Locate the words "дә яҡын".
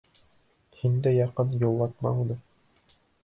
1.07-1.53